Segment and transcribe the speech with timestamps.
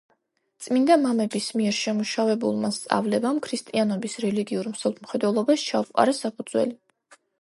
[0.67, 6.79] წმინდა მამების მიერ შემუშავებულმა სწავლებამ ქრისტიანობის რელიგიურ მსოფლმხედველობას ჩაუყარა საფუძველი.